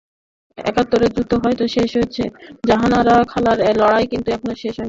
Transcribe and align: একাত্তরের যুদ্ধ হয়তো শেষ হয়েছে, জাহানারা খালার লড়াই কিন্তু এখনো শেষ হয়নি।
একাত্তরের 0.57 1.11
যুদ্ধ 1.17 1.31
হয়তো 1.43 1.63
শেষ 1.75 1.89
হয়েছে, 1.97 2.23
জাহানারা 2.67 3.15
খালার 3.31 3.57
লড়াই 3.81 4.05
কিন্তু 4.07 4.27
এখনো 4.31 4.53
শেষ 4.53 4.65
হয়নি। 4.65 4.79